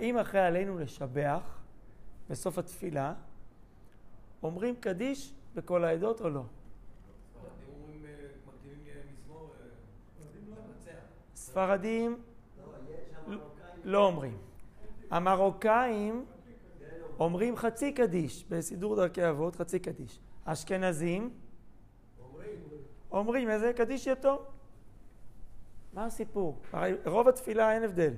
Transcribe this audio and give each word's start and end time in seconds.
האם 0.00 0.18
אחרי 0.18 0.40
עלינו 0.40 0.78
לשבח 0.78 1.58
בסוף 2.30 2.58
התפילה, 2.58 3.14
אומרים 4.42 4.76
קדיש 4.76 5.34
בכל 5.54 5.84
העדות 5.84 6.20
או 6.20 6.30
לא? 6.30 6.42
ספרדים 11.34 12.22
לא 13.84 14.06
אומרים. 14.06 14.38
המרוקאים 15.10 16.24
אומרים 17.18 17.56
חצי 17.56 17.92
קדיש, 17.92 18.44
בסידור 18.48 18.96
דרכי 18.96 19.28
אבות 19.28 19.56
חצי 19.56 19.78
קדיש. 19.78 20.20
אשכנזים 20.44 21.30
אומרים 23.12 23.50
איזה 23.50 23.72
קדיש 23.76 24.06
יתום. 24.06 24.38
מה 25.92 26.04
הסיפור? 26.04 26.58
הרי 26.72 26.92
רוב 27.06 27.28
התפילה 27.28 27.72
אין 27.72 27.82
הבדל. 27.82 28.14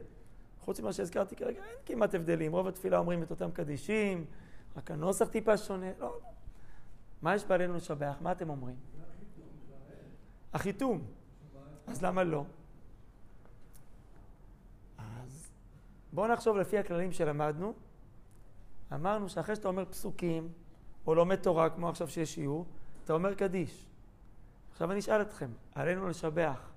חוץ 0.64 0.80
ממה 0.80 0.92
שהזכרתי 0.92 1.36
כרגע, 1.36 1.62
אין 1.62 1.76
כמעט 1.86 2.14
הבדלים. 2.14 2.52
רוב 2.52 2.66
התפילה 2.66 2.98
אומרים 2.98 3.22
את 3.22 3.30
אותם 3.30 3.50
קדישים, 3.50 4.24
רק 4.76 4.90
הנוסח 4.90 5.28
טיפה 5.28 5.56
שונה. 5.56 5.90
לא. 5.98 6.18
מה 7.22 7.34
יש 7.34 7.44
בעלינו 7.44 7.74
לשבח? 7.74 8.16
מה 8.20 8.32
אתם 8.32 8.50
אומרים? 8.50 8.76
החיתום. 10.52 11.04
אז 11.86 12.02
למה 12.02 12.24
לא? 12.24 12.44
אז 14.98 15.50
בואו 16.12 16.32
נחשוב 16.32 16.56
לפי 16.56 16.78
הכללים 16.78 17.12
שלמדנו. 17.12 17.74
אמרנו 18.94 19.28
שאחרי 19.28 19.56
שאתה 19.56 19.68
אומר 19.68 19.84
פסוקים, 19.84 20.48
או 21.06 21.14
לומד 21.14 21.36
תורה, 21.36 21.70
כמו 21.70 21.88
עכשיו 21.88 22.08
שיש 22.08 22.34
שיעור, 22.34 22.66
אתה 23.04 23.12
אומר 23.12 23.34
קדיש. 23.34 23.86
עכשיו 24.70 24.92
אני 24.92 25.00
אשאל 25.00 25.22
אתכם, 25.22 25.50
עלינו 25.74 26.08
לשבח, 26.08 26.70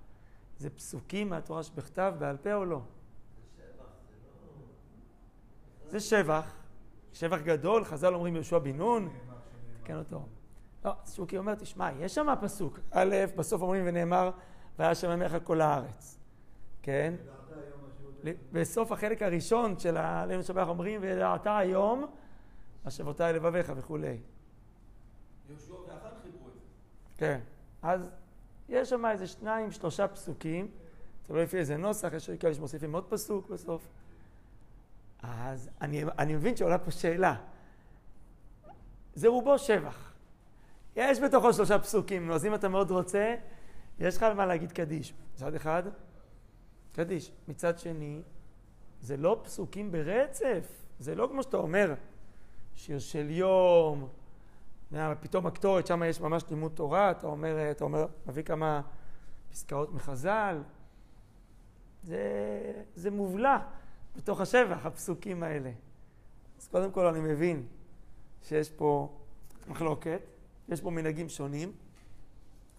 זה 0.57 0.69
פסוקים 0.69 1.29
מהתורה 1.29 1.63
שבכתב, 1.63 2.13
בעל 2.19 2.37
פה 2.37 2.53
או 2.53 2.65
לא? 2.65 2.81
זה 5.95 5.99
שבח, 5.99 6.53
שבח 7.13 7.41
גדול, 7.41 7.83
חז"ל 7.83 8.13
אומרים 8.13 8.35
יהושע 8.35 8.59
בן 8.59 8.77
נון, 8.77 9.09
תקן 9.83 9.97
אותו. 9.97 10.25
לא, 10.85 10.91
שוקי 11.05 11.37
אומר, 11.37 11.55
תשמע, 11.55 11.89
יש 11.99 12.15
שם 12.15 12.27
פסוק. 12.41 12.79
א', 12.91 13.15
בסוף 13.35 13.61
אומרים 13.61 13.83
ונאמר, 13.87 14.31
והיה 14.79 14.95
שם 14.95 15.11
ימיך 15.11 15.35
כל 15.43 15.61
הארץ. 15.61 16.19
כן? 16.81 17.13
בסוף 18.51 18.91
החלק 18.91 19.21
הראשון 19.21 19.79
של 19.79 19.97
עלינו 19.97 20.39
לשבח 20.39 20.67
אומרים, 20.67 21.01
וידעת 21.01 21.41
היום, 21.45 22.05
השבותיי 22.85 23.33
לבביך 23.33 23.71
וכולי. 23.75 24.17
יהושע 25.49 25.73
ואחר 25.73 26.09
חיברו 26.23 26.47
את 26.47 26.53
זה. 26.53 26.59
כן. 27.17 27.39
אז 27.81 28.09
יש 28.69 28.89
שם 28.89 29.05
איזה 29.05 29.27
שניים, 29.27 29.71
שלושה 29.71 30.07
פסוקים, 30.07 30.67
תלוי 31.23 31.43
לפי 31.43 31.57
איזה 31.57 31.77
נוסח, 31.77 32.13
יש 32.13 32.29
כאלה 32.29 32.53
שמוסיפים 32.53 32.93
עוד 32.93 33.05
פסוק 33.09 33.49
בסוף. 33.49 33.87
אז 35.27 35.69
אני, 35.81 36.03
אני 36.19 36.35
מבין 36.35 36.55
שעולה 36.55 36.77
פה 36.77 36.91
שאלה. 36.91 37.35
זה 39.13 39.27
רובו 39.27 39.59
שבח. 39.59 40.13
יש 40.95 41.19
בתוכו 41.19 41.53
שלושה 41.53 41.79
פסוקים, 41.79 42.31
אז 42.31 42.45
אם 42.45 42.55
אתה 42.55 42.67
מאוד 42.67 42.91
רוצה, 42.91 43.35
יש 43.99 44.17
לך 44.17 44.23
על 44.23 44.33
מה 44.33 44.45
להגיד 44.45 44.71
קדיש. 44.71 45.13
מצד 45.33 45.55
אחד, 45.55 45.83
קדיש. 46.91 47.31
מצד 47.47 47.79
שני, 47.79 48.21
זה 49.01 49.17
לא 49.17 49.39
פסוקים 49.43 49.91
ברצף. 49.91 50.85
זה 50.99 51.15
לא 51.15 51.27
כמו 51.31 51.43
שאתה 51.43 51.57
אומר, 51.57 51.93
שיר 52.75 52.99
של 52.99 53.29
יום, 53.29 54.07
פתאום 55.19 55.47
הקטורת, 55.47 55.87
שם 55.87 56.03
יש 56.03 56.21
ממש 56.21 56.43
לימוד 56.49 56.71
תורה, 56.75 57.11
אתה 57.11 57.27
אומר, 57.27 57.71
אתה 57.71 57.83
אומר, 57.83 58.05
מביא 58.27 58.43
כמה 58.43 58.81
פסקאות 59.51 59.93
מחז"ל. 59.93 60.61
זה, 62.03 62.19
זה 62.95 63.11
מובלע 63.11 63.57
בתוך 64.17 64.41
השבח, 64.41 64.85
הפסוקים 64.85 65.43
האלה. 65.43 65.71
אז 66.59 66.67
קודם 66.67 66.91
כל 66.91 67.05
אני 67.05 67.19
מבין 67.19 67.65
שיש 68.43 68.69
פה 68.69 69.17
מחלוקת, 69.67 70.19
יש 70.69 70.81
פה 70.81 70.89
מנהגים 70.89 71.29
שונים. 71.29 71.71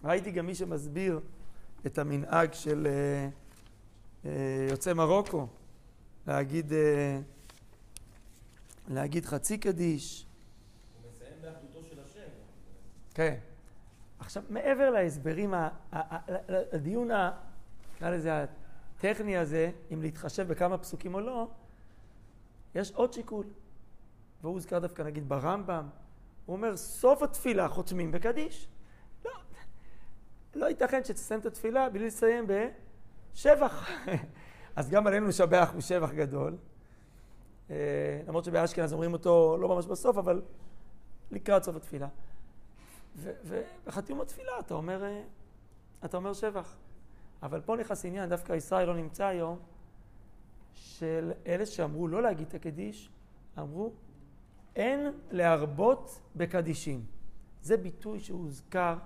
ראיתי 0.03 0.31
גם 0.31 0.45
מי 0.45 0.55
שמסביר 0.55 1.19
את 1.85 1.97
המנהג 1.97 2.53
של 2.53 2.87
אה, 2.87 3.29
אה, 4.25 4.67
יוצאי 4.69 4.93
מרוקו, 4.93 5.47
להגיד, 6.27 6.73
אה, 6.73 7.19
להגיד 8.87 9.25
חצי 9.25 9.57
קדיש. 9.57 10.25
הוא 11.01 11.11
מסיים 11.11 11.33
באחדותו 11.41 11.83
של 11.89 11.99
השם. 11.99 12.29
כן. 13.13 13.35
עכשיו, 14.19 14.43
מעבר 14.49 14.89
להסברים, 14.89 15.53
הדיון, 16.73 17.09
נקרא 17.95 18.09
לזה 18.09 18.45
הטכני 18.97 19.37
הזה, 19.37 19.71
אם 19.93 20.01
להתחשב 20.01 20.47
בכמה 20.47 20.77
פסוקים 20.77 21.13
או 21.13 21.19
לא, 21.19 21.47
יש 22.75 22.91
עוד 22.91 23.13
שיקול. 23.13 23.45
והוא 24.41 24.53
הוזכר 24.53 24.79
דווקא 24.79 25.01
נגיד 25.01 25.29
ברמב"ם, 25.29 25.87
הוא 26.45 26.55
אומר, 26.55 26.77
סוף 26.77 27.23
התפילה 27.23 27.69
חותמים 27.69 28.11
בקדיש. 28.11 28.67
לא, 29.25 29.31
לא 30.55 30.65
ייתכן 30.65 31.03
שתסיים 31.03 31.39
את 31.39 31.45
התפילה 31.45 31.89
בלי 31.89 32.07
לסיים 32.07 32.47
בשבח. 33.33 33.89
אז 34.75 34.89
גם 34.89 35.07
עלינו 35.07 35.27
לשבח 35.27 35.73
בשבח 35.77 36.11
גדול. 36.11 36.57
אה, 37.69 37.75
למרות 38.27 38.43
שבאשכנז 38.43 38.93
אומרים 38.93 39.13
אותו 39.13 39.57
לא 39.61 39.67
ממש 39.67 39.85
בסוף, 39.85 40.17
אבל 40.17 40.41
לקראת 41.31 41.63
סוף 41.63 41.75
התפילה. 41.75 42.07
וחתיום 43.85 44.21
התפילה 44.21 44.59
אתה 44.59 44.73
אומר, 44.73 45.03
אה, 45.03 45.21
אתה 46.05 46.17
אומר 46.17 46.33
שבח. 46.33 46.77
אבל 47.43 47.61
פה 47.61 47.75
נכנס 47.75 48.05
עניין, 48.05 48.29
דווקא 48.29 48.53
ישראל 48.53 48.87
לא 48.87 48.95
נמצא 48.95 49.25
היום, 49.25 49.59
של 50.73 51.31
אלה 51.47 51.65
שאמרו 51.65 52.07
לא 52.07 52.21
להגיד 52.21 52.47
את 52.47 52.53
הקדיש, 52.53 53.09
אמרו 53.59 53.91
אין 54.75 55.11
להרבות 55.31 56.19
בקדישים. 56.35 57.05
זה 57.61 57.77
ביטוי 57.77 58.19
שהוזכר 58.19 58.97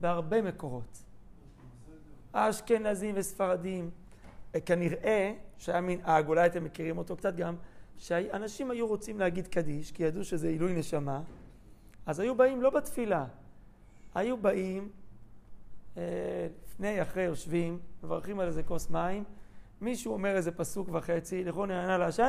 בהרבה 0.00 0.42
מקורות. 0.42 1.02
אשכנזים 2.32 3.14
וספרדים, 3.18 3.90
כנראה 4.66 5.34
שהיה 5.58 5.80
מנהג, 5.80 6.28
אולי 6.28 6.46
אתם 6.46 6.64
מכירים 6.64 6.98
אותו 6.98 7.16
קצת 7.16 7.36
גם, 7.36 7.56
שאנשים 7.98 8.70
היו 8.70 8.86
רוצים 8.86 9.18
להגיד 9.18 9.46
קדיש, 9.46 9.92
כי 9.92 10.02
ידעו 10.02 10.24
שזה 10.24 10.48
עילוי 10.48 10.74
נשמה, 10.74 11.22
אז 12.06 12.20
היו 12.20 12.34
באים 12.34 12.62
לא 12.62 12.70
בתפילה, 12.70 13.26
היו 14.14 14.36
באים 14.36 14.88
אה, 15.96 16.02
לפני, 16.80 17.02
אחרי, 17.02 17.22
יושבים, 17.22 17.78
מברכים 18.02 18.40
על 18.40 18.46
איזה 18.46 18.62
כוס 18.62 18.90
מים, 18.90 19.24
מישהו 19.80 20.12
אומר 20.12 20.36
איזה 20.36 20.52
פסוק 20.52 20.88
וחצי, 20.92 21.44
לכו 21.44 21.66
נענה 21.66 21.98
להשם, 21.98 22.28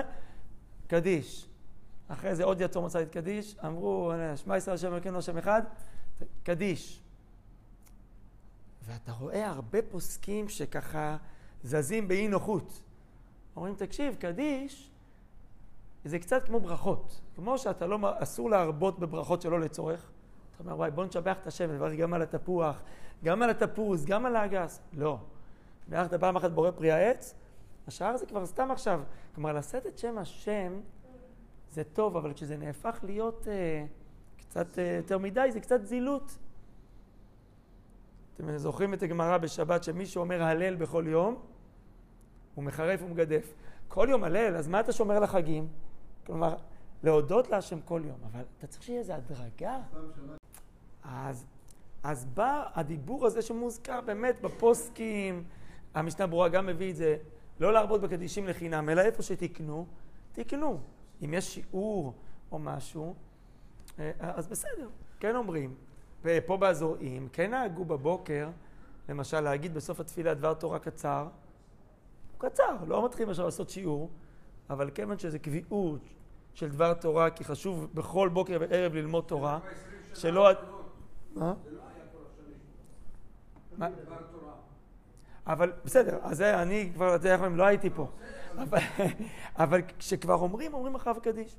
קדיש. 0.87 1.47
אחרי 2.07 2.35
זה 2.35 2.43
עוד 2.43 2.61
יתום 2.61 2.85
רצה 2.85 2.99
להתקדיש, 2.99 3.55
אמרו, 3.65 4.11
שמע 4.35 4.57
ישראל 4.57 4.75
השם 4.75 4.93
אלוקינו 4.93 5.17
השם 5.17 5.37
אחד, 5.37 5.61
קדיש. 6.43 7.01
ואתה 8.85 9.11
רואה 9.11 9.49
הרבה 9.49 9.79
פוסקים 9.81 10.49
שככה 10.49 11.17
זזים 11.63 12.07
באי 12.07 12.27
נוחות. 12.27 12.81
אומרים, 13.55 13.75
תקשיב, 13.75 14.15
קדיש 14.15 14.91
זה 16.05 16.19
קצת 16.19 16.45
כמו 16.45 16.59
ברכות. 16.59 17.21
כמו 17.35 17.57
שאתה 17.57 17.87
לא, 17.87 17.97
אסור 18.03 18.49
להרבות 18.49 18.99
בברכות 18.99 19.41
שלא 19.41 19.59
לצורך. 19.59 20.11
אומר, 20.61 20.77
וואי, 20.77 20.91
בוא 20.91 21.05
נשבח 21.05 21.37
את 21.41 21.47
השם, 21.47 21.71
נברך 21.71 21.93
גם 21.93 22.13
על 22.13 22.21
התפוח, 22.21 22.81
גם 23.23 23.41
על 23.41 23.49
התפוז, 23.49 24.05
גם 24.05 24.25
על 24.25 24.35
האגס. 24.35 24.81
לא. 24.93 25.17
בירכת 25.87 26.13
פעם 26.13 26.35
אחת 26.35 26.51
בורא 26.51 26.71
פרי 26.71 26.91
העץ, 26.91 27.35
השאר 27.87 28.17
זה 28.17 28.25
כבר 28.25 28.45
סתם 28.45 28.71
עכשיו. 28.71 29.01
כלומר, 29.35 29.53
לשאת 29.53 29.87
את 29.87 29.97
שם 29.97 30.17
השם 30.17 30.79
זה 31.71 31.83
טוב, 31.83 32.17
אבל 32.17 32.33
כשזה 32.33 32.57
נהפך 32.57 32.99
להיות 33.03 33.47
אה, 33.47 33.85
קצת 34.37 34.79
אה, 34.79 34.95
יותר 34.97 35.17
מדי, 35.17 35.49
זה 35.51 35.59
קצת 35.59 35.85
זילות. 35.85 36.37
אתם 38.35 38.57
זוכרים 38.57 38.93
את 38.93 39.03
הגמרא 39.03 39.37
בשבת 39.37 39.83
שמישהו 39.83 40.21
אומר 40.21 40.43
הלל 40.43 40.75
בכל 40.75 41.05
יום, 41.07 41.35
הוא 42.55 42.63
מחרף 42.63 43.01
ומגדף. 43.03 43.53
כל 43.87 44.07
יום 44.09 44.23
הלל, 44.23 44.55
אז 44.55 44.67
מה 44.67 44.79
אתה 44.79 44.91
שומר 44.91 45.19
לחגים? 45.19 45.67
כלומר, 46.25 46.55
להודות 47.03 47.49
להשם 47.49 47.81
כל 47.81 48.01
יום, 48.05 48.17
אבל 48.31 48.43
אתה 48.57 48.67
צריך 48.67 48.83
שיהיה 48.83 48.99
איזו 48.99 49.13
הדרגה. 49.13 49.79
אז, 51.11 51.45
אז 52.03 52.25
בא 52.25 52.63
הדיבור 52.73 53.25
הזה 53.25 53.41
שמוזכר 53.41 54.01
באמת 54.01 54.41
בפוסקים, 54.41 55.43
המשנה 55.93 56.27
ברורה 56.27 56.49
גם 56.49 56.65
מביא 56.65 56.91
את 56.91 56.95
זה, 56.95 57.17
לא 57.59 57.73
להרבות 57.73 58.01
בקדישים 58.01 58.47
לחינם, 58.47 58.89
אלא 58.89 59.01
איפה 59.01 59.23
שתקנו, 59.23 59.85
תקנו. 60.31 60.79
אם 61.25 61.33
יש 61.33 61.53
שיעור 61.53 62.13
או 62.51 62.59
משהו, 62.59 63.15
אה, 63.99 64.11
אז 64.19 64.47
בסדר, 64.47 64.89
כן 65.19 65.35
אומרים. 65.35 65.75
ופה 66.23 66.57
באזורים, 66.57 67.29
כן 67.33 67.51
נהגו 67.51 67.85
בבוקר, 67.85 68.49
למשל 69.09 69.39
להגיד 69.39 69.73
בסוף 69.73 69.99
התפילה 69.99 70.33
דבר 70.33 70.53
תורה 70.53 70.79
קצר, 70.79 71.27
קצר, 72.37 72.75
לא 72.87 73.05
מתחילים 73.05 73.29
עכשיו 73.29 73.45
לעשות 73.45 73.69
שיעור, 73.69 74.09
אבל 74.69 74.89
כיוון 74.91 75.19
שזה 75.19 75.39
קביעות 75.39 76.01
של 76.53 76.69
דבר 76.69 76.93
תורה, 76.93 77.29
כי 77.29 77.43
חשוב 77.43 77.87
בכל 77.93 78.29
בוקר 78.29 78.57
וערב 78.61 78.93
ללמוד 78.93 79.23
תורה, 79.27 79.59
שלא... 80.13 80.49
מה? 81.35 81.53
אבל 85.47 85.71
בסדר, 85.85 86.19
אז 86.21 86.37
זה 86.37 86.61
אני 86.61 86.91
כבר, 86.93 87.15
אתה 87.15 87.27
יודע, 87.27 87.47
לא 87.47 87.63
הייתי 87.63 87.89
פה. 87.89 88.07
אבל, 89.63 89.81
כשכבר 89.99 90.33
אומרים, 90.33 90.73
אומרים 90.73 90.95
אחריו 90.95 91.15
קדיש. 91.21 91.55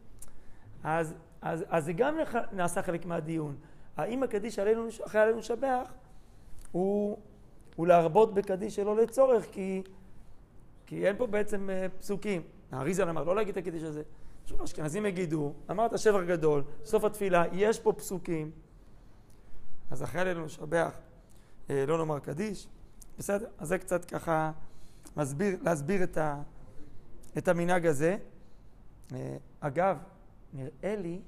אז, 0.84 1.14
אז, 1.42 1.64
אז 1.68 1.84
זה 1.84 1.92
גם 1.92 2.16
נעשה 2.52 2.82
חלק 2.82 3.06
מהדיון. 3.06 3.56
האם 3.96 4.22
הקדיש 4.22 4.58
עלינו, 4.58 4.88
אחרי 5.06 5.20
עלינו 5.20 5.38
לשבח 5.38 5.92
הוא, 6.72 7.18
הוא 7.76 7.86
להרבות 7.86 8.34
בקדיש 8.34 8.76
שלא 8.76 8.96
לצורך, 8.96 9.46
כי, 9.52 9.82
כי 10.86 11.06
אין 11.06 11.16
פה 11.16 11.26
בעצם 11.26 11.68
uh, 11.70 12.00
פסוקים. 12.00 12.42
האריזל 12.72 13.08
אמר 13.08 13.24
לא 13.24 13.36
להגיד 13.36 13.58
את 13.58 13.66
הקדיש 13.66 13.82
הזה. 13.82 14.02
שוב, 14.46 14.62
אשכנזים 14.62 15.06
יגידו, 15.06 15.52
אמרת 15.70 15.98
שבח 15.98 16.20
גדול, 16.26 16.62
סוף 16.84 17.04
התפילה, 17.04 17.44
יש 17.52 17.80
פה 17.80 17.92
פסוקים. 17.92 18.50
אז 19.92 20.02
אחרי 20.02 20.20
עלינו 20.20 20.44
לשבח, 20.44 20.98
אה, 21.70 21.86
לא 21.86 21.98
נאמר 21.98 22.18
קדיש. 22.18 22.68
בסדר, 23.18 23.46
אז 23.58 23.68
זה 23.68 23.78
קצת 23.78 24.04
ככה 24.04 24.52
מסביר, 25.16 25.56
להסביר 25.62 26.04
את, 26.04 26.16
ה, 26.16 26.42
את 27.38 27.48
המנהג 27.48 27.86
הזה. 27.86 28.16
אה, 29.14 29.36
אגב, 29.60 29.98
נראה 30.52 30.96
לי 30.96 31.20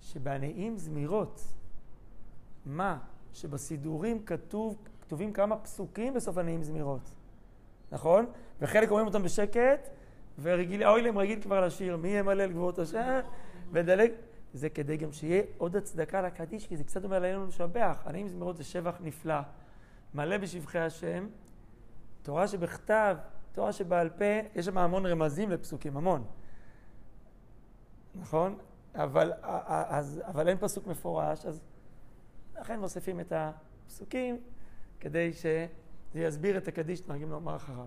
שבנעים 0.00 0.78
זמירות, 0.78 1.40
מה? 2.66 2.98
שבסידורים 3.32 4.24
כתוב, 4.24 4.76
כתובים 5.00 5.32
כמה 5.32 5.56
פסוקים 5.56 6.14
בסוף 6.14 6.38
הנעים 6.38 6.62
זמירות, 6.62 7.10
נכון? 7.92 8.26
וחלק 8.60 8.88
אומרים 8.88 9.06
אותם 9.06 9.22
בשקט, 9.22 9.88
ורגיל, 10.42 10.84
אוי 10.84 11.02
להם 11.02 11.18
רגיל 11.18 11.42
כבר 11.42 11.66
לשיר, 11.66 11.96
מי 11.96 12.08
ימלא 12.08 12.44
לגבוהות 12.44 12.78
השם, 12.78 13.20
ודלג. 13.72 14.10
זה 14.54 14.68
כדי 14.68 14.96
גם 14.96 15.12
שיהיה 15.12 15.42
עוד 15.58 15.76
הצדקה 15.76 16.22
לקדיש, 16.22 16.66
כי 16.66 16.76
זה 16.76 16.84
קצת 16.84 17.04
אומר 17.04 17.16
עלינו 17.16 17.46
לשבח. 17.46 18.02
הנעים 18.04 18.28
זמירות 18.28 18.56
זה 18.56 18.64
שבח 18.64 18.96
נפלא, 19.00 19.40
מלא 20.14 20.38
בשבחי 20.38 20.78
השם. 20.78 21.28
תורה 22.22 22.48
שבכתב, 22.48 23.16
תורה 23.52 23.72
שבעל 23.72 24.08
פה, 24.08 24.24
יש 24.54 24.66
שם 24.66 24.78
המון 24.78 25.06
רמזים 25.06 25.50
לפסוקים, 25.50 25.96
המון. 25.96 26.24
נכון? 28.14 28.58
אבל, 28.94 29.32
אז, 29.42 30.20
אבל 30.26 30.48
אין 30.48 30.58
פסוק 30.58 30.86
מפורש, 30.86 31.46
אז 31.46 31.60
לכן 32.60 32.80
מוסיפים 32.80 33.20
את 33.20 33.32
הפסוקים 33.36 34.40
כדי 35.00 35.32
שזה 35.32 35.66
יסביר 36.14 36.58
את 36.58 36.68
הקדיש 36.68 36.98
שנוהגים 36.98 37.30
לומר 37.30 37.56
אחריו. 37.56 37.86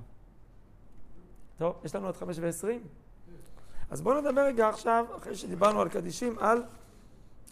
טוב, 1.57 1.75
יש 1.83 1.95
לנו 1.95 2.07
עד 2.07 2.15
חמש 2.15 2.39
ועשרים. 2.39 2.87
אז 3.89 4.01
בואו 4.01 4.21
נדבר 4.21 4.41
רגע 4.41 4.69
עכשיו, 4.69 5.05
אחרי 5.17 5.35
שדיברנו 5.35 5.81
על 5.81 5.89
קדישים, 5.89 6.39
על 6.39 6.63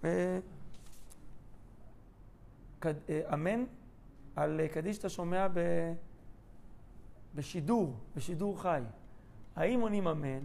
אה, 0.04 0.40
קד, 2.80 2.94
אה, 3.10 3.34
אמן, 3.34 3.64
על 4.36 4.60
אה, 4.60 4.68
קדיש 4.68 4.96
שאתה 4.96 5.10
שומע 5.10 5.48
ב, 5.54 5.60
בשידור, 7.36 7.94
בשידור 8.16 8.62
חי. 8.62 8.82
האם 9.56 9.82
עונים 9.82 10.08
אמן? 10.08 10.40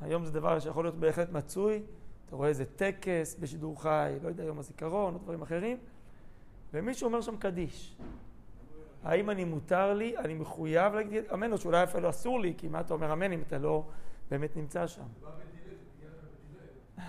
היום 0.00 0.24
זה 0.24 0.32
דבר 0.32 0.60
שיכול 0.60 0.84
להיות 0.84 0.94
בהחלט 0.94 1.30
מצוי, 1.30 1.82
אתה 2.26 2.36
רואה 2.36 2.48
איזה 2.48 2.64
טקס 2.64 3.36
בשידור 3.40 3.82
חי, 3.82 4.12
לא 4.22 4.28
יודע, 4.28 4.44
יום 4.44 4.58
הזיכרון 4.58 5.14
או 5.14 5.18
דברים 5.18 5.42
אחרים, 5.42 5.76
ומישהו 6.72 7.06
אומר 7.06 7.20
שם 7.20 7.36
קדיש. 7.36 7.96
האם 9.04 9.30
אני 9.30 9.44
מותר 9.44 9.94
לי, 9.94 10.18
אני 10.18 10.34
מחויב 10.34 10.94
להגיד 10.94 11.24
אמן, 11.34 11.52
או 11.52 11.58
שאולי 11.58 11.82
אפילו 11.82 12.10
אסור 12.10 12.40
לי, 12.40 12.54
כי 12.58 12.68
מה 12.68 12.80
אתה 12.80 12.94
אומר 12.94 13.12
אמן 13.12 13.32
אם 13.32 13.42
אתה 13.46 13.58
לא 13.58 13.84
באמת 14.30 14.56
נמצא 14.56 14.86
שם? 14.86 15.02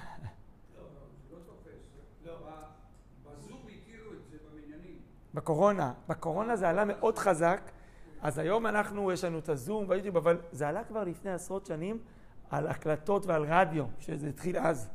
בקורונה, 5.33 5.93
בקורונה 6.07 6.55
זה 6.55 6.69
עלה 6.69 6.85
מאוד 6.85 7.17
חזק, 7.17 7.71
אז 8.21 8.37
היום 8.37 8.67
אנחנו, 8.67 9.11
יש 9.11 9.23
לנו 9.23 9.39
את 9.39 9.49
הזום 9.49 9.85
והיוטיוב, 9.89 10.17
אבל 10.17 10.41
זה 10.51 10.67
עלה 10.67 10.83
כבר 10.83 11.03
לפני 11.03 11.31
עשרות 11.31 11.65
שנים 11.65 11.99
על 12.49 12.67
הקלטות 12.67 13.25
ועל 13.25 13.45
רדיו, 13.47 13.85
שזה 13.99 14.27
התחיל 14.27 14.57
אז. 14.57 14.89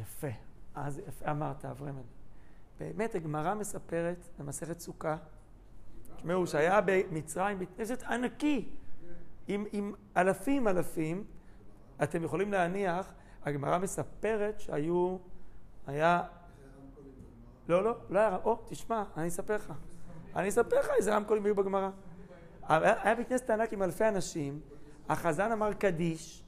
יפה, 0.00 0.28
אז 0.74 0.98
יפה. 0.98 1.30
אמרת, 1.30 1.64
אברהם. 1.64 2.21
באמת 2.80 3.14
הגמרא 3.14 3.54
מספרת 3.54 4.28
במסכת 4.38 4.80
סוכה, 4.80 5.16
תשמעו, 6.16 6.46
שהיה 6.46 6.80
במצרים 6.84 7.58
בית 7.58 7.68
כנסת 7.76 8.02
ענקי, 8.02 8.68
עם, 9.48 9.64
עם 9.72 9.94
אלפים 10.16 10.68
אלפים, 10.68 11.24
אתם 12.02 12.24
יכולים 12.24 12.52
להניח, 12.52 13.12
הגמרא 13.44 13.78
מספרת 13.78 14.60
שהיו, 14.60 15.16
היה... 15.86 16.22
לא, 17.68 17.84
לא, 17.84 17.96
לא 18.10 18.18
היה... 18.18 18.38
או, 18.44 18.58
תשמע, 18.66 19.04
אני 19.16 19.28
אספר 19.28 19.54
לך. 19.54 19.72
אני 20.36 20.48
אספר 20.48 20.78
לך 20.78 20.88
איזה 20.96 21.16
רמקולים 21.16 21.44
היו 21.44 21.54
בגמרא. 21.54 21.90
היה 22.68 23.14
בית 23.14 23.28
כנסת 23.28 23.50
ענק 23.50 23.72
עם 23.72 23.82
אלפי 23.82 24.08
אנשים, 24.08 24.60
החזן 25.08 25.52
אמר 25.52 25.72
קדיש, 25.72 26.44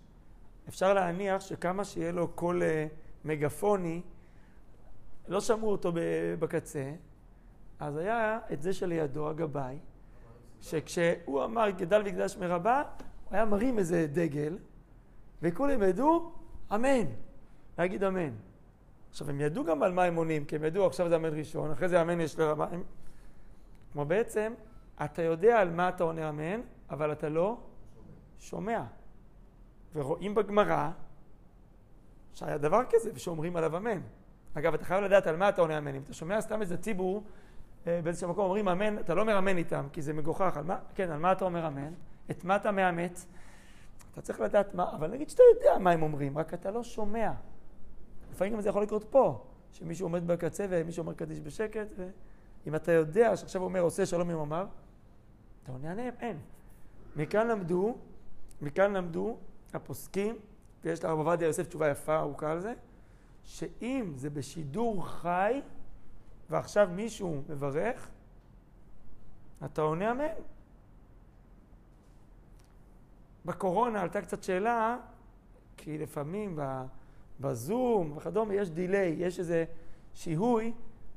אפשר 0.68 0.94
להניח 0.94 1.40
שכמה 1.40 1.84
שיהיה 1.84 2.12
לו 2.12 2.28
קול 2.28 2.62
אה, 2.62 2.86
מגפוני, 3.24 4.02
לא 5.28 5.40
שמעו 5.40 5.70
אותו 5.70 5.92
בקצה, 6.38 6.92
אז 7.80 7.96
היה 7.96 8.38
את 8.52 8.62
זה 8.62 8.72
שלידו, 8.72 9.28
הגבאי, 9.28 9.78
שכשהוא 10.60 11.44
אמר 11.44 11.70
גדל 11.70 12.02
וקדש 12.06 12.36
מרבה, 12.36 12.82
הוא 13.24 13.36
היה 13.36 13.44
מרים 13.44 13.78
איזה 13.78 14.06
דגל, 14.12 14.58
וכולם 15.42 15.82
ידעו 15.82 16.32
אמן, 16.74 17.06
להגיד 17.78 18.04
אמן. 18.04 18.30
עכשיו, 19.10 19.30
הם 19.30 19.40
ידעו 19.40 19.64
גם 19.64 19.82
על 19.82 19.92
מה 19.92 20.04
הם 20.04 20.16
עונים, 20.16 20.44
כי 20.44 20.56
הם 20.56 20.64
ידעו 20.64 20.86
עכשיו 20.86 21.08
זה 21.08 21.16
אמן 21.16 21.38
ראשון, 21.38 21.70
אחרי 21.70 21.88
זה 21.88 22.02
אמן 22.02 22.20
יש 22.20 22.38
לרבה. 22.38 22.66
הם... 22.72 22.82
כלומר, 23.92 24.08
בעצם, 24.08 24.54
אתה 25.04 25.22
יודע 25.22 25.60
על 25.60 25.70
מה 25.70 25.88
אתה 25.88 26.04
עונה 26.04 26.28
אמן, 26.28 26.60
אבל 26.90 27.12
אתה 27.12 27.28
לא 27.28 27.56
שומע. 28.38 28.82
ורואים 29.94 30.34
בגמרא 30.34 30.90
שהיה 32.34 32.58
דבר 32.58 32.80
כזה, 32.90 33.10
ושאומרים 33.14 33.56
עליו 33.56 33.76
אמן. 33.76 34.00
אגב, 34.54 34.74
אתה 34.74 34.84
חייב 34.84 35.04
לדעת 35.04 35.26
על 35.26 35.36
מה 35.36 35.48
אתה 35.48 35.60
עונה 35.60 35.78
אמן. 35.78 35.94
אם 35.94 36.02
אתה 36.02 36.14
שומע 36.14 36.40
סתם 36.40 36.60
איזה 36.60 36.76
ציבור 36.76 37.22
אה, 37.86 38.00
באיזשהו 38.04 38.30
מקום 38.30 38.44
אומרים 38.44 38.68
אמן, 38.68 38.98
אתה 38.98 39.14
לא 39.14 39.20
אומר 39.20 39.38
אמן 39.38 39.56
איתם, 39.56 39.86
כי 39.92 40.02
זה 40.02 40.12
מגוחך. 40.12 40.56
על 40.56 40.64
מה, 40.64 40.78
כן, 40.94 41.10
על 41.10 41.18
מה 41.18 41.32
אתה 41.32 41.44
אומר 41.44 41.66
אמן? 41.66 41.92
את 42.30 42.44
מה 42.44 42.56
אתה 42.56 42.72
מאמץ? 42.72 43.26
אתה 44.12 44.22
צריך 44.22 44.40
לדעת 44.40 44.74
מה, 44.74 44.92
אבל 44.96 45.10
נגיד 45.10 45.28
שאתה 45.28 45.42
יודע 45.54 45.78
מה 45.78 45.90
הם 45.90 46.02
אומרים, 46.02 46.38
רק 46.38 46.54
אתה 46.54 46.70
לא 46.70 46.82
שומע. 46.82 47.32
לפעמים 48.32 48.52
גם 48.52 48.60
זה 48.60 48.68
יכול 48.68 48.82
לקרות 48.82 49.04
פה, 49.10 49.44
שמישהו 49.72 50.06
עומד 50.06 50.26
בקצה 50.26 50.66
ומישהו 50.70 51.02
אומר 51.02 51.14
קדיש 51.14 51.40
בשקט, 51.40 51.86
ואם 51.96 52.74
אתה 52.74 52.92
יודע 52.92 53.36
שעכשיו 53.36 53.60
הוא 53.60 53.68
אומר 53.68 53.80
עושה 53.80 54.06
שלום 54.06 54.30
עם 54.30 54.38
אמר, 54.38 54.66
אתה 55.62 55.72
עונה 55.72 55.92
עליהם, 55.92 56.14
אין. 56.20 56.38
מכאן 57.16 57.48
למדו, 57.48 57.96
מכאן 58.62 58.92
למדו 58.92 59.36
הפוסקים, 59.74 60.36
ויש 60.84 61.04
לרב 61.04 61.18
עובדיה 61.18 61.46
יוסף 61.46 61.66
תשובה 61.66 61.88
יפה 61.88 62.18
ארוכה 62.18 62.52
על 62.52 62.60
זה, 62.60 62.72
שאם 63.44 64.12
זה 64.16 64.30
בשידור 64.30 65.06
חי, 65.06 65.60
ועכשיו 66.50 66.88
מישהו 66.92 67.42
מברך, 67.48 68.08
אתה 69.64 69.82
עונה 69.82 70.10
אמן. 70.10 70.24
בקורונה 73.44 74.02
עלתה 74.02 74.20
קצת 74.20 74.42
שאלה, 74.42 74.96
כי 75.76 75.98
לפעמים 75.98 76.58
בזום 77.40 78.16
וכדומה 78.16 78.54
יש 78.54 78.70
דיליי, 78.70 79.14
יש 79.18 79.38
איזה 79.38 79.64
שיהוי 80.14 80.72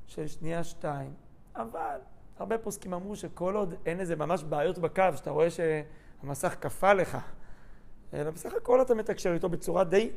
של 0.08 0.28
שנייה 0.28 0.64
שתיים. 0.64 1.14
אבל 1.56 2.00
הרבה 2.38 2.58
פוסקים 2.58 2.94
אמרו 2.94 3.16
שכל 3.16 3.56
עוד 3.56 3.74
אין 3.86 4.00
איזה 4.00 4.16
ממש 4.16 4.44
בעיות 4.44 4.78
בקו, 4.78 5.04
שאתה 5.16 5.32
רואה 5.32 5.48
שהמסך 5.50 6.56
כפה 6.62 6.94
לך, 6.94 7.18
אלא 8.14 8.32
בסך 8.32 8.54
הכל 8.54 8.82
אתה 8.82 8.96
מתקשר 8.96 9.34
איתו 9.34 9.50
בצורה 9.50 9.84
די, 9.84 10.12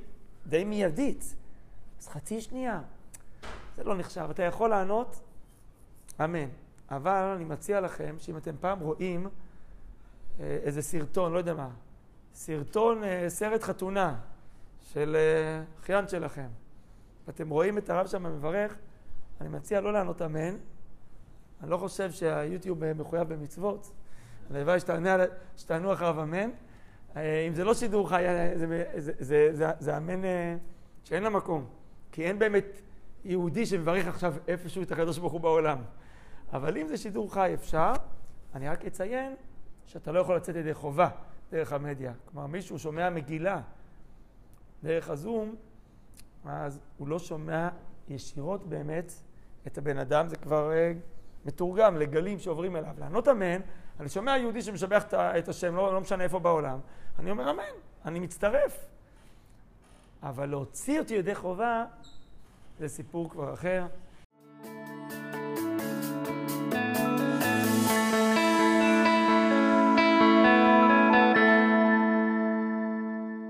די 0.47 0.64
מיידית. 0.64 1.35
אז 2.00 2.09
חצי 2.09 2.40
שנייה, 2.40 2.80
זה 3.76 3.85
לא 3.85 3.97
נחשב. 3.97 4.28
אתה 4.30 4.42
יכול 4.42 4.71
לענות, 4.71 5.21
אמן. 6.25 6.49
אבל 6.90 7.33
אני 7.37 7.45
מציע 7.45 7.80
לכם 7.80 8.16
שאם 8.19 8.37
אתם 8.37 8.54
פעם 8.61 8.80
רואים 8.80 9.28
אה, 10.40 10.59
איזה 10.62 10.83
סרטון, 10.83 11.33
לא 11.33 11.38
יודע 11.38 11.54
מה, 11.54 11.69
סרטון, 12.35 13.04
אה, 13.04 13.25
סרט 13.28 13.62
חתונה 13.62 14.16
של 14.80 15.16
אה, 15.16 15.62
אחיין 15.80 16.09
שלכם, 16.09 16.49
ואתם 17.26 17.50
רואים 17.50 17.78
את 17.78 17.90
הרב 17.90 18.07
שם 18.07 18.23
מברך, 18.23 18.76
אני 19.40 19.49
מציע 19.49 19.80
לא 19.80 19.92
לענות 19.92 20.23
אמן. 20.23 20.57
אני 21.62 21.71
לא 21.71 21.76
חושב 21.76 22.11
שהיוטיוב 22.11 22.92
מחויב 22.92 23.28
במצוות. 23.28 23.92
הלוואי 24.50 24.78
שתענו 25.57 25.92
אחריו 25.92 26.23
אמן. 26.23 26.50
אם 27.16 27.54
זה 27.54 27.64
לא 27.64 27.75
שידור 27.75 28.09
חי, 28.09 28.23
זה, 28.57 28.85
זה, 28.97 29.12
זה, 29.19 29.49
זה, 29.52 29.71
זה 29.78 29.97
אמן 29.97 30.23
שאין 31.04 31.23
לה 31.23 31.30
מקום. 31.30 31.79
כי 32.12 32.25
אין 32.25 32.38
באמת 32.38 32.81
יהודי 33.25 33.67
שמברך 33.67 34.07
עכשיו 34.07 34.35
איפשהו 34.49 34.83
את 34.83 34.93
הקדוש 34.93 35.19
ברוך 35.19 35.33
הוא 35.33 35.40
בעולם. 35.40 35.79
אבל 36.52 36.79
אם 36.79 36.87
זה 36.87 36.97
שידור 36.97 37.35
חי 37.35 37.50
אפשר, 37.55 37.93
אני 38.55 38.69
רק 38.69 38.85
אציין 38.85 39.35
שאתה 39.87 40.12
לא 40.12 40.21
יכול 40.21 40.37
לצאת 40.37 40.57
ידי 40.57 40.75
חובה 40.75 41.09
דרך 41.50 41.73
המדיה. 41.73 42.12
כלומר, 42.25 42.47
מישהו 42.47 42.79
שומע 42.79 43.11
מגילה 43.11 43.61
דרך 44.83 45.11
הזום, 45.11 45.55
אז 46.45 46.81
הוא 46.99 47.09
לא 47.09 47.19
שומע 47.19 47.69
ישירות 48.09 48.67
באמת 48.69 49.12
את 49.67 49.79
הבן 49.79 49.99
אדם, 49.99 50.29
זה 50.29 50.37
כבר 50.37 50.71
uh, 50.71 51.47
מתורגם 51.49 51.97
לגלים 51.97 52.38
שעוברים 52.38 52.76
אליו. 52.76 52.95
לענות 52.99 53.29
אמן, 53.29 53.61
אני 54.00 54.09
שומע 54.09 54.38
יהודי 54.38 54.62
שמשבח 54.62 55.05
את 55.14 55.49
השם, 55.49 55.76
לא, 55.76 55.93
לא 55.93 56.00
משנה 56.00 56.25
איפה 56.25 56.38
בעולם, 56.38 56.79
אני 57.19 57.31
אומר 57.31 57.50
אמן, 57.50 57.62
אני 58.05 58.21
מצטרף. 58.21 58.87
אבל 60.23 60.47
להוציא 60.47 61.00
אותי 61.00 61.15
ידי 61.15 61.35
חובה, 61.35 61.85
זה 62.79 62.89
סיפור 62.89 63.31
כבר 63.31 63.55
אחר. 63.55 63.87